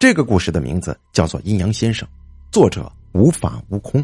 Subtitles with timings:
[0.00, 2.08] 这个故事的名字叫做《阴阳先生》，
[2.50, 4.02] 作者无法无空。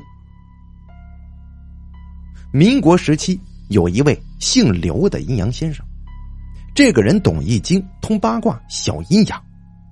[2.52, 5.82] 民国时期，有一位姓刘的阴阳先生，
[6.74, 9.42] 这个人懂易经、通八卦、晓阴阳，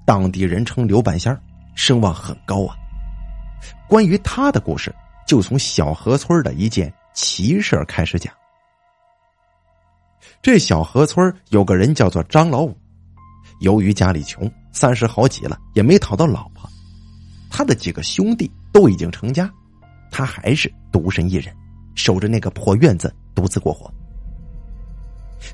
[0.04, 1.34] 当地人称刘半仙
[1.74, 2.76] 声望很高啊。
[3.88, 4.94] 关于他的故事，
[5.26, 8.30] 就从小河村的一件奇事开始讲。
[10.42, 12.76] 这小河村有个人叫做张老五，
[13.64, 16.68] 由于家里穷，三十好几了也没讨到老婆，
[17.50, 19.50] 他的几个兄弟都已经成家，
[20.10, 21.56] 他还是独身一人，
[21.94, 23.90] 守着那个破院子独自过活。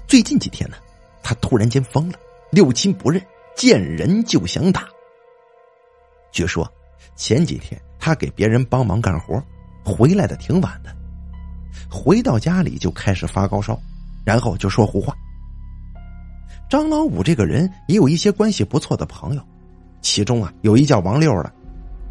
[0.09, 0.77] 最近几天呢，
[1.23, 2.19] 他突然间疯了，
[2.51, 4.89] 六亲不认，见人就想打。
[6.33, 6.69] 据说
[7.15, 9.41] 前几天他给别人帮忙干活，
[9.85, 10.93] 回来的挺晚的，
[11.89, 13.81] 回到家里就开始发高烧。
[14.25, 15.15] 然后就说胡话。
[16.69, 19.43] 张老五这个人也有一些关系不错的朋友，
[20.01, 21.53] 其中啊有一叫王六的，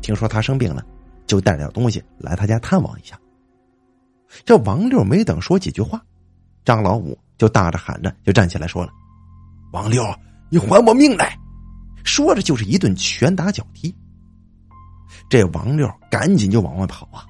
[0.01, 0.85] 听说他生病了，
[1.25, 3.17] 就带点东西来他家探望一下。
[4.45, 6.01] 这王六没等说几句话，
[6.65, 8.91] 张老五就大着喊着就站起来说了
[9.71, 10.03] ：“王六，
[10.49, 11.37] 你还我命来！”
[12.03, 13.93] 说着就是一顿拳打脚踢。
[15.29, 17.25] 这王六赶紧就往外跑啊，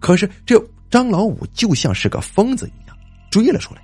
[0.00, 2.96] 可是这张老五就像是个疯子一样
[3.30, 3.82] 追了出来。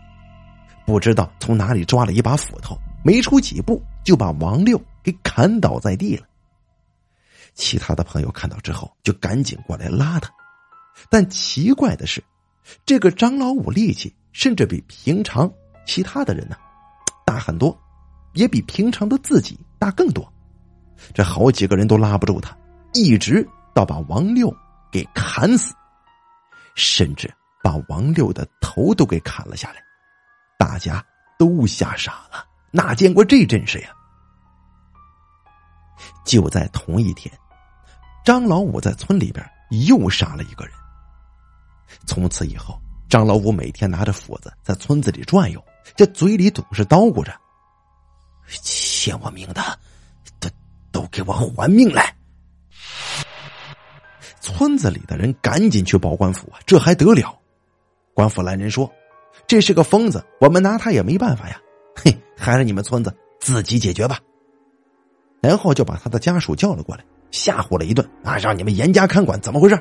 [0.89, 6.27] 不知道从哪里抓了一把斧头，没出几步就把王六给砍倒在地了。
[7.53, 10.31] 其他的朋友看到之后，就赶紧过来拉他。
[11.11, 12.25] 但奇怪的是，
[12.87, 15.53] 这个张老五力气甚至比平常
[15.87, 16.57] 其他的人呢
[17.27, 17.79] 大很多，
[18.33, 20.27] 也比平常的自己大更多。
[21.13, 22.57] 这好几个人都拉不住他，
[22.95, 24.51] 一直到把王六
[24.91, 25.75] 给砍死，
[26.75, 27.31] 甚至
[27.63, 29.83] 把王六的头都给砍了下来。
[30.59, 31.03] 大家
[31.39, 33.91] 都吓傻了，哪见过这阵势呀？
[36.25, 37.33] 就在同一天，
[38.25, 39.49] 张老五在村里边
[39.89, 40.75] 又杀了一个人。
[42.07, 42.79] 从此以后，
[43.09, 45.65] 张老五每天拿着斧子在村子里转悠，
[45.97, 47.33] 这嘴里总是叨咕着
[48.63, 49.63] ：“欠我命的，
[50.41, 50.51] 都
[50.91, 52.15] 都给我还命来！”
[54.41, 57.39] 村子里的人赶紧去报官府啊，这还得了？
[58.13, 58.93] 官府来人说。
[59.47, 61.61] 这是个疯子，我们拿他也没办法呀！
[61.95, 64.19] 嘿，还是你们村子自己解决吧。
[65.41, 69.79] 然后就把他的家属叫了过来，吓唬了一顿啊，让你们严加看管，怎么回事？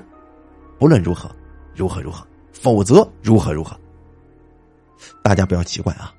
[0.79, 1.29] 不论如何，
[1.75, 3.77] 如何如何，否则如何如何。
[5.23, 6.13] 大家不要奇怪啊，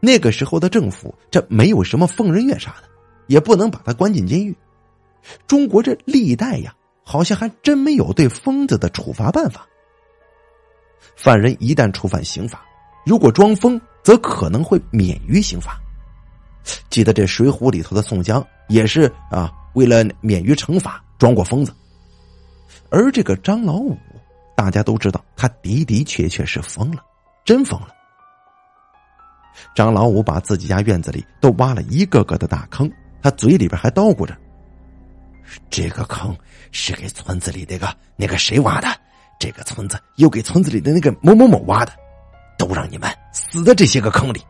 [0.00, 2.88] 那个时候的政府这没有什么疯人院啥的，
[3.26, 4.56] 也不能把他关进监狱。
[5.46, 9.66] 中国这历代呀，好像还真没有对疯子的处罚办法。
[11.16, 12.64] 犯人一旦触犯刑法。
[13.04, 15.78] 如果装疯，则可能会免于刑罚。
[16.88, 21.74] 记得这《水浒》里头的宋江也是啊，为了免于惩罚，装过疯子。
[22.90, 23.98] 而这个张老五，
[24.56, 27.02] 大家都知道，他的的确确是疯了，
[27.44, 27.88] 真疯了。
[29.74, 32.90] 张老五把自己家院子里都挖了一个个的大坑，
[33.22, 34.36] 他嘴里边还叨咕着
[35.68, 36.36] ：“这个坑
[36.72, 38.88] 是给村子里那个那个谁挖的，
[39.38, 41.92] 这个村子又给村子里的那个某某某挖的。”
[42.66, 44.40] 都让你们死在这些个坑里。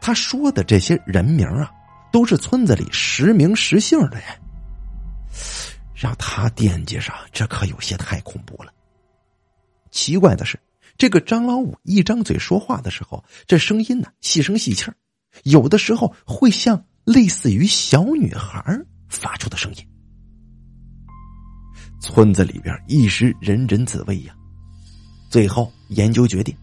[0.00, 1.70] 他说的这些人名啊，
[2.12, 4.24] 都是村子里实名实姓的人。
[5.94, 8.72] 让他惦记上，这可有些太恐怖了。
[9.90, 10.58] 奇怪的是，
[10.96, 14.90] 这个张老五一张嘴说话的时候，这声音呢细声细气
[15.42, 18.78] 有的时候会像类似于小女孩
[19.08, 19.88] 发出的声音。
[22.00, 24.34] 村子里边一时人人自危呀。
[25.34, 26.56] 最后研究决定，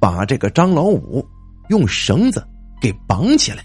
[0.00, 1.24] 把这个张老五
[1.68, 2.44] 用绳子
[2.80, 3.64] 给绑起来。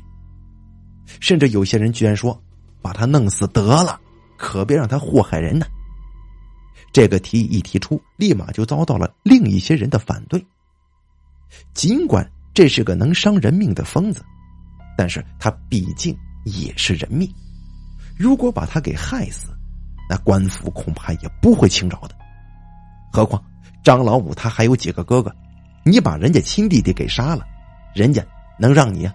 [1.19, 2.40] 甚至有些人居然说，
[2.80, 4.00] 把他弄死得了，
[4.38, 5.66] 可别让他祸害人呢。
[6.91, 10.46] 这个提议一提出，立马就遭到了另一些人的反对。
[11.74, 14.24] 尽管这是个能伤人命的疯子，
[14.96, 16.16] 但是他毕竟
[16.46, 17.28] 也是人命，
[18.16, 19.50] 如果把他给害死，
[20.08, 22.16] 那官府恐怕也不会轻饶的。
[23.11, 23.44] 何况。
[23.84, 25.34] 张老五他还有几个哥哥，
[25.84, 27.46] 你把人家亲弟弟给杀了，
[27.94, 28.26] 人家
[28.58, 29.09] 能让你？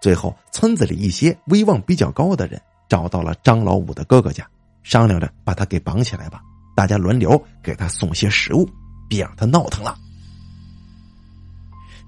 [0.00, 4.44] 最后，村子里一些威望比较高的人找到了张老五的哥哥家，
[4.82, 6.42] 商量着把他给绑起来吧，
[6.74, 8.68] 大家轮流给他送些食物，
[9.08, 9.96] 别让他闹腾了。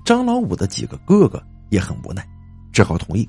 [0.04, 1.40] 张老五的几个哥哥
[1.70, 2.26] 也很无奈，
[2.72, 3.28] 只好同意。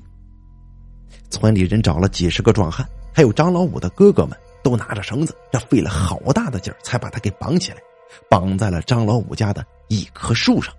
[1.30, 2.84] 村里人找了几十个壮汉，
[3.14, 4.36] 还有张老五的哥哥们。
[4.64, 7.78] 都拿着绳子，这费了好大的劲儿，才把他给绑起来，
[8.28, 10.74] 绑在了张老五家的一棵树上。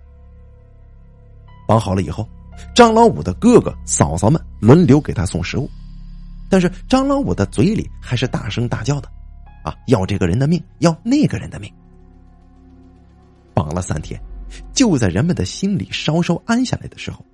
[1.66, 2.28] 绑好了以后，
[2.74, 5.70] 张老五的哥哥嫂嫂们轮流给他送食物，
[6.50, 9.08] 但是张老五的嘴里还是大声大叫的
[9.64, 11.72] ：“啊，要这个人的命，要那个人的命。”
[13.54, 14.20] 绑了三天，
[14.72, 17.24] 就在人们的心里稍稍安下来的时候，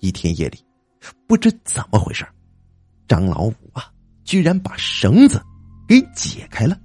[0.00, 0.58] 一天夜里，
[1.26, 2.26] 不知怎么回事，
[3.06, 3.90] 张老五啊，
[4.24, 5.42] 居然把绳子
[5.88, 6.78] 给解开了。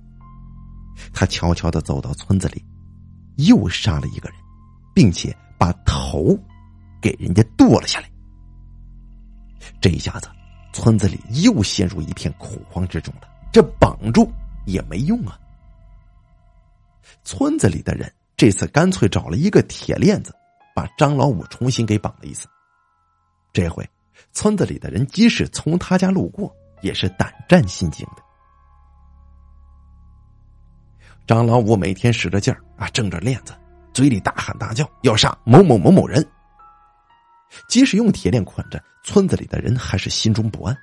[1.14, 2.64] 他悄悄的走到村子里，
[3.38, 4.38] 又杀了一个人，
[4.96, 6.38] 并且把头
[7.02, 8.10] 给人家剁了下来。
[9.80, 10.30] 这一下子，
[10.74, 13.28] 村子里又陷入一片恐慌之中了。
[13.52, 14.32] 这绑住
[14.66, 15.40] 也没用啊！
[17.24, 20.34] 村子里的人这次干脆找了一个铁链子，
[20.76, 22.48] 把张老五重新给绑了一次。
[23.54, 23.88] 这回，
[24.32, 28.24] 村子里的人即使从他家路过，也是胆战心惊的。
[31.26, 33.54] 张老五每天使着劲儿啊，挣着链子，
[33.94, 36.26] 嘴里大喊大叫，要杀某某某某人。
[37.68, 40.78] 即使用铁链捆着，村子里的人还是心中不安，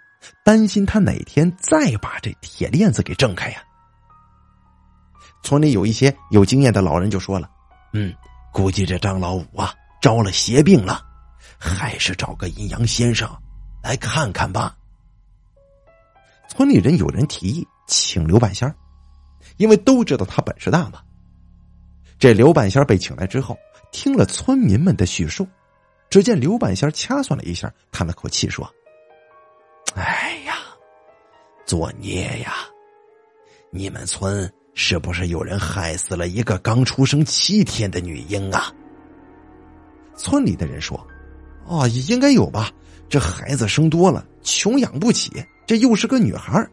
[0.45, 3.63] 担心他哪天再把这铁链子给挣开呀。
[5.43, 7.49] 村里有一些有经验的老人就说了
[7.93, 8.15] ：“嗯，
[8.53, 11.03] 估计这张老五啊招了邪病了，
[11.59, 13.31] 还是找个阴阳先生
[13.83, 14.77] 来看看吧。”
[16.57, 18.73] 村里人有人提议请刘半仙。
[19.57, 21.01] 因为都知道他本事大嘛。
[22.19, 23.57] 这刘半仙被请来之后，
[23.93, 25.47] 听了村民们的叙述，
[26.09, 28.69] 只见刘半仙掐算了一下，叹了口气说
[29.95, 30.55] ：“哎呀，
[31.67, 32.55] 作孽呀！
[33.71, 38.73] 你们村是不是有人害死了一个刚出生七天的女婴啊？”
[40.17, 40.99] 村里的人说
[41.67, 42.73] ：“哦，应该有吧。
[43.09, 46.67] 这孩子生多了，穷养不起，这又是个女孩，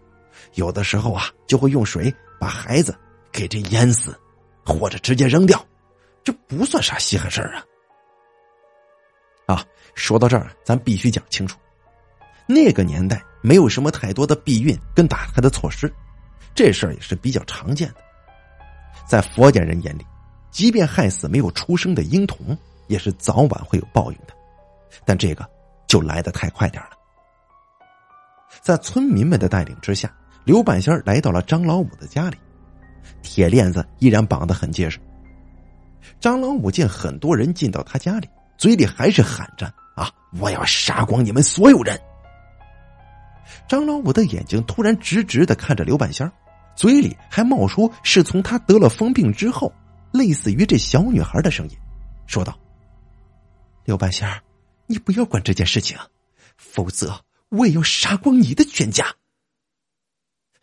[0.55, 2.97] 有的时候啊，就会用水。”把孩子
[3.31, 4.19] 给这淹死，
[4.65, 5.63] 或者直接扔掉，
[6.23, 7.63] 这不算啥稀罕事儿啊！
[9.45, 11.59] 啊，说到这儿，咱必须讲清楚，
[12.47, 15.93] 那个年代没有什么太多的避孕跟打胎的措施，
[16.55, 17.97] 这事儿也是比较常见的。
[19.07, 20.03] 在佛家人眼里，
[20.49, 22.57] 即便害死没有出生的婴童，
[22.87, 24.33] 也是早晚会有报应的，
[25.05, 25.47] 但这个
[25.91, 26.91] 就来的太快点了。
[28.61, 30.09] 在村民们的带领之下。
[30.43, 32.37] 刘半仙来到了张老五的家里，
[33.21, 34.99] 铁链子依然绑得很结实。
[36.19, 38.27] 张老五见很多人进到他家里，
[38.57, 40.09] 嘴里还是喊着：“啊，
[40.39, 41.95] 我要杀光你们所有人！”
[43.69, 46.29] 张老五的眼睛突然直直的看着刘半仙
[46.75, 49.71] 嘴里还冒出是从他得了疯病之后，
[50.11, 51.77] 类似于这小女孩的声音，
[52.25, 52.57] 说道
[53.85, 54.27] ：“刘半仙
[54.91, 55.97] 你不要管这件事情，
[56.57, 59.15] 否则我也要杀光你的全家。”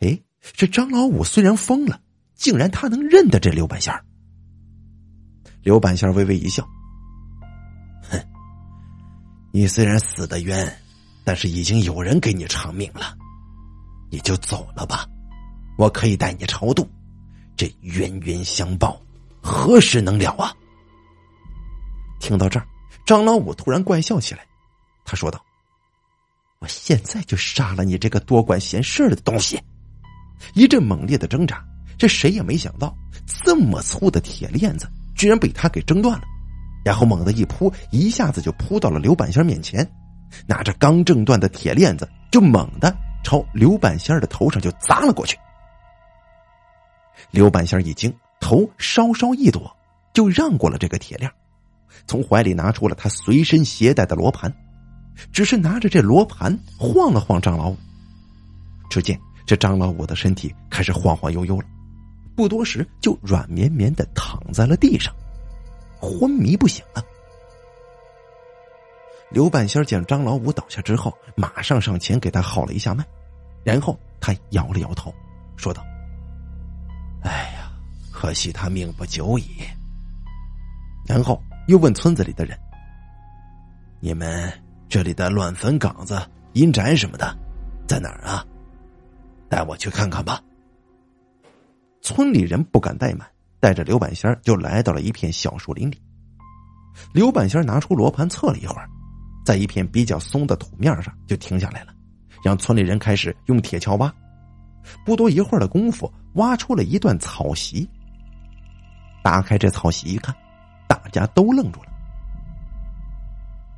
[0.00, 0.20] 哎，
[0.52, 2.00] 这张老五虽然疯了，
[2.34, 4.04] 竟然他能认得这刘半仙儿。
[5.62, 6.66] 刘半仙微微一笑，
[8.08, 8.18] 哼，
[9.52, 10.80] 你虽然死的冤，
[11.24, 13.16] 但是已经有人给你偿命了，
[14.10, 15.06] 你就走了吧，
[15.76, 16.88] 我可以带你超度。
[17.56, 19.02] 这冤冤相报，
[19.42, 20.54] 何时能了啊？
[22.20, 22.66] 听到这儿，
[23.08, 24.44] 张老五突然怪笑起来，
[25.02, 25.42] 他说道
[26.60, 29.58] ：“我现在就杀了你这个多管闲事的东西！”
[30.52, 31.64] 一阵猛烈的挣扎，
[31.96, 32.94] 这谁也没想到，
[33.26, 36.24] 这么粗的铁链子居然被他给挣断了，
[36.84, 39.90] 然后猛地一扑，一下子就扑到了刘半仙面前，
[40.46, 42.94] 拿着刚挣断的铁链子，就猛地
[43.24, 45.34] 朝刘半仙的头上就砸了过去。
[47.30, 49.74] 刘半仙一惊，头稍稍一躲，
[50.12, 51.32] 就让过了这个铁链，
[52.06, 54.52] 从怀里拿出了他随身携带的罗盘，
[55.32, 57.76] 只是拿着这罗盘晃了晃张老五，
[58.90, 59.18] 只见。
[59.46, 61.66] 这张老五的身体开始晃晃悠悠了，
[62.36, 65.10] 不多时就软绵绵的躺在了地上，
[65.98, 67.02] 昏迷不醒了。
[69.30, 73.02] 刘半仙见张老五倒下之后，马上上前给他号了一下脉，
[73.64, 75.14] 然后他摇了摇头，
[75.56, 75.82] 说道
[77.24, 77.72] ：“哎呀，
[78.12, 79.46] 可惜他命不久矣。”
[81.08, 82.58] 然后又问村子里的人
[84.00, 84.50] ：“你们
[84.88, 86.18] 这里的乱坟岗子、
[86.54, 87.36] 阴宅什么的，
[87.86, 88.42] 在哪儿啊？”
[89.50, 90.40] 带我去看看吧。
[92.00, 93.28] 村里人不敢怠慢，
[93.60, 96.00] 带着刘半仙就来到了一片小树林里。
[97.12, 98.88] 刘半仙拿出罗盘测了一会儿，
[99.44, 101.92] 在一片比较松的土面上就停下来了，
[102.42, 104.10] 让村里人开始用铁锹挖。
[105.04, 107.86] 不多一会儿的功夫，挖出了一段草席。
[109.22, 110.34] 打开这草席一看，
[110.98, 111.90] 大家都愣住了。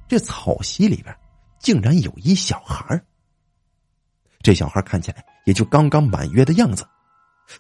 [0.09, 1.17] 这草席里边
[1.59, 3.01] 竟然有一小孩
[4.43, 6.87] 这小孩看起来也就刚刚满月的样子，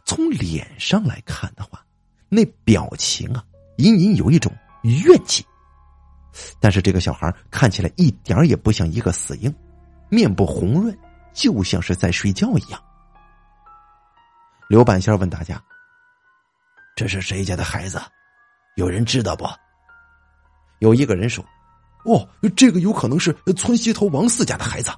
[0.04, 1.84] 从脸上来看的话，
[2.28, 3.44] 那表情啊，
[3.76, 4.52] 隐隐有一种
[4.82, 5.44] 怨气。
[6.60, 9.54] 但是这个小孩看起来一点也不像一个死婴，
[10.08, 10.96] 面部红润，
[11.32, 12.82] 就像是在睡觉一样。
[14.68, 15.60] 刘半仙问大家
[16.94, 18.00] ：“这是谁家的孩子？
[18.76, 19.44] 有人知道不？”
[20.80, 21.44] 有一个人说
[22.04, 24.90] ：“哦，这个有可能是村西头王四家的孩子。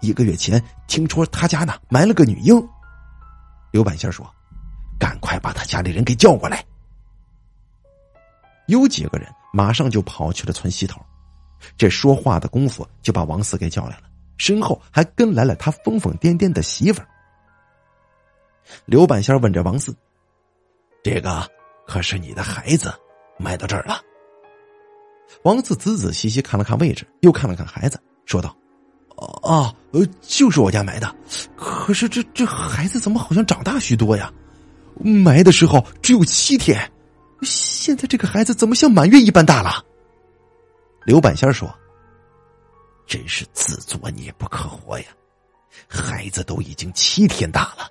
[0.00, 2.54] 一个月前听说他家呢埋了个女婴。”
[3.72, 4.24] 刘半仙说
[4.98, 6.64] ：“赶快把他家里人给叫过来。”
[8.68, 11.00] 有几个人马上就跑去了村西头，
[11.76, 14.02] 这说话的功夫就把王四给叫来了，
[14.36, 17.02] 身后还跟来了他疯疯癫癫的媳妇。
[18.84, 19.96] 刘半仙问着王四
[21.02, 21.50] ：“这个
[21.88, 22.92] 可是你的孩子
[23.38, 24.00] 埋到这儿了？”
[25.42, 28.54] 王四仔仔细细看了看位置，又看了看孩子，说道
[29.42, 31.16] ：“啊，呃，就是我家埋的。
[31.56, 34.30] 可是这这孩子怎么好像长大许多呀？
[35.00, 36.78] 埋的时候只有七天。”
[37.42, 39.82] 现在这个孩子怎么像满月一般大了？
[41.04, 41.72] 刘半仙说
[43.06, 45.06] ：“真是自作孽不可活呀！
[45.86, 47.88] 孩子都已经七天大了，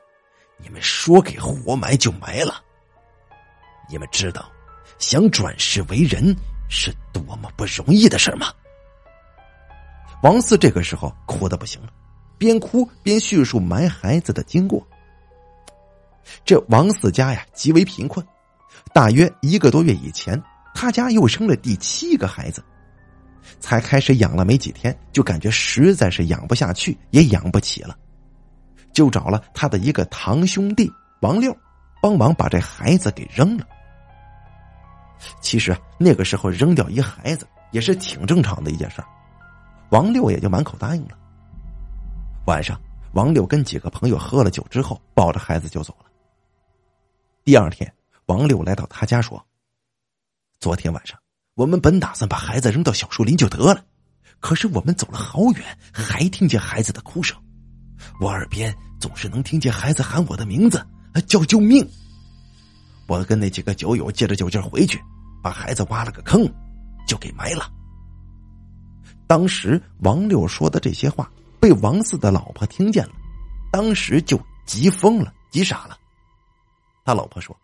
[0.62, 2.62] 你们说给活埋就埋了。
[3.90, 4.50] 你们知道，
[5.00, 6.36] 想转世为人
[6.70, 8.48] 是多么不容易的事吗？”
[10.24, 11.90] 王四这个时候哭的不行了，
[12.38, 14.86] 边哭边叙述埋孩子的经过。
[16.44, 18.26] 这王四家呀，极为贫困。
[18.94, 20.42] 大约一个多月以前，
[20.74, 22.64] 他家又生了第七个孩子，
[23.60, 27.96] 才开始养了没几天，就感觉实在是养不下去，也养不起了，
[28.92, 30.92] 就找了他的一个堂兄弟
[31.22, 31.56] 王六，
[32.02, 33.66] 帮忙把这孩子给扔了。
[35.42, 39.08] 其实那个时候扔掉一孩子也是挺正常的一件事儿
[39.90, 41.18] 王六也就满口答应了。
[42.46, 42.80] 晚上，
[43.14, 46.06] 王六跟几个朋友喝了酒之后，抱着孩子就走了。
[47.44, 47.92] 第二天。
[48.28, 49.42] 王六来到他家说
[50.60, 51.18] ：“昨天晚上，
[51.56, 53.86] 我们本打算把孩子扔到小树林就得了，
[54.42, 57.42] 可是我们走了好远，还听见孩子的哭声。
[58.20, 60.86] 我耳边总是能听见孩子喊我的名字，
[61.26, 61.90] 叫救命。
[63.08, 65.02] 我跟那几个酒友借着酒劲回去，
[65.42, 66.48] 把孩子挖了个坑，
[67.08, 67.72] 就给埋了。”
[69.28, 73.14] 当时王六说的这些话被王四的老婆听见了，
[73.72, 75.98] 当时就急疯了，急傻了。
[77.06, 77.56] 他老婆说。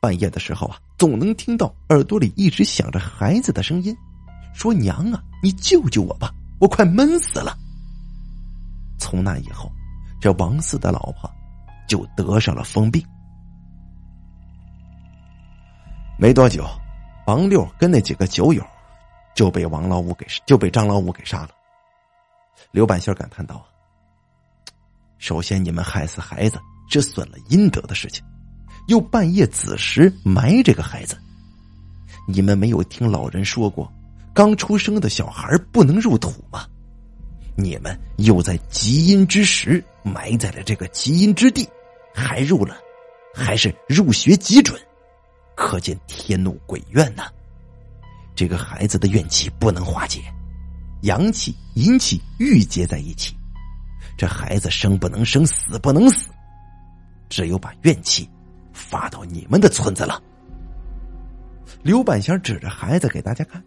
[0.00, 3.96] 半夜的时候啊，总能听到耳朵里一直响着孩子的声音，
[4.52, 7.56] 说：“娘啊，你救救我吧，我快闷死了。”
[9.00, 9.72] 从那以后，
[10.20, 11.30] 这王四的老婆
[11.88, 13.02] 就得上了疯病。
[16.20, 16.68] 没多久，
[17.28, 18.60] 王六跟那几个酒友
[19.36, 21.50] 就被王老五给就被张老五给杀了。
[22.72, 23.64] 刘半仙感叹道：“，
[25.18, 26.58] 首先你们害死孩子
[26.90, 28.24] 是损了阴德的事情。”
[28.88, 31.16] 又半夜子时埋这个孩子，
[32.26, 33.88] 你们没有听老人说过，
[34.34, 36.66] 刚出生的小孩不能入土吗？
[37.54, 41.68] 你们又在极阴之时埋在了这个极阴之地，
[42.12, 42.76] 还入了，
[43.32, 44.80] 还是入学极准，
[45.58, 47.24] 可见天怒鬼怨呐！
[48.36, 50.22] 这个孩子的怨气不能化解，
[51.02, 53.36] 阳气阴气郁结在一起，
[54.16, 56.30] 这孩子生不能生，死不能死，
[57.28, 58.30] 只有把怨气。
[58.72, 60.22] 发到你们的村子了。
[61.82, 63.60] 刘半仙指着孩子给大家看，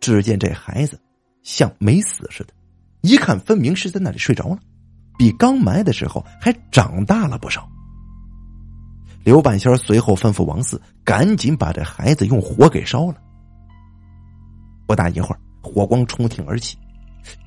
[0.00, 0.98] 只见这孩子
[1.42, 2.54] 像没死似的，
[3.02, 4.58] 一看分明是在那里睡着了，
[5.18, 7.68] 比刚埋的时候还长大了不少。
[9.24, 13.16] 刘半仙随后吩咐王四赶紧把这孩子用火给烧了。
[14.86, 16.76] 不大一会儿，火光冲天而起。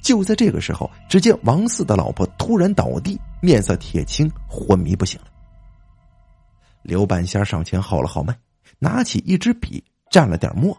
[0.02, 5.28] 就在这个时候，只见王四的老婆突然倒地，面色铁青，昏迷不醒了。
[6.82, 8.36] 刘半仙上前号了号脉，
[8.80, 10.76] 拿起一支笔，蘸了点墨，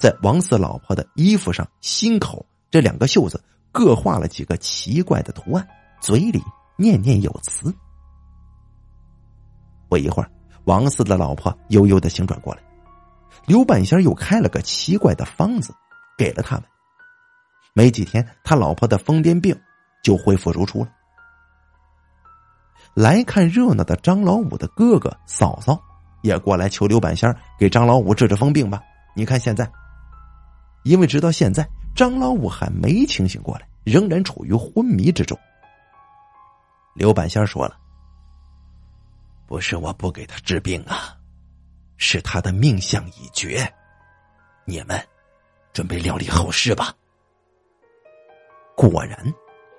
[0.00, 3.38] 在王四老婆的衣服上、心口这两个袖子
[3.70, 5.68] 各画了几个奇怪的图案，
[6.00, 6.40] 嘴里
[6.78, 7.70] 念念有词。
[9.90, 10.30] 不一会儿，
[10.64, 12.62] 王四的老婆悠悠的醒转过来，
[13.44, 15.74] 刘半仙又开了个奇怪的方子
[16.16, 16.64] 给了他们。
[17.74, 19.60] 没几天，他老婆的疯癫病
[20.02, 20.90] 就恢复如初了。
[22.94, 25.80] 来看热闹的张老五的哥哥嫂嫂
[26.22, 28.82] 也过来求刘半仙给张老五治治疯病吧。
[29.14, 29.70] 你看现在，
[30.84, 35.36] 因为直到现在张老五还没清醒过来，仍然处于昏迷之中。
[36.94, 37.76] 刘半仙说了
[39.50, 41.18] ：“不是我不给他治病啊，
[41.96, 43.68] 是他的命相已绝。
[44.64, 44.96] 你们
[45.72, 46.94] 准备料理后事吧。”
[48.78, 49.18] 果然，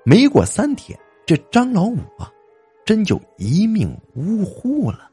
[0.03, 2.29] 没过三天，这张老五啊。
[2.83, 5.09] 真就一命呜呼了。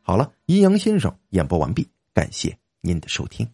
[0.00, 3.46] 好了，阴阳先生演播完毕，感谢您的收听。